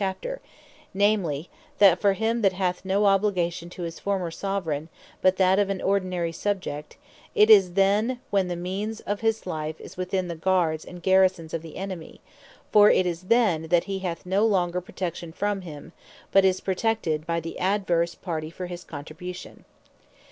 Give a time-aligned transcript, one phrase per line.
[0.03, 0.41] Chapter;
[0.95, 1.47] namely,
[1.77, 4.89] that for him that hath no obligation to his former Soveraign
[5.21, 6.97] but that of an ordinary Subject,
[7.35, 11.53] it is then, when the means of his life is within the Guards and Garrisons
[11.53, 12.19] of the Enemy;
[12.71, 15.91] for it is then, that he hath no longer Protection from him,
[16.31, 19.65] but is protected by the adverse party for his Contribution.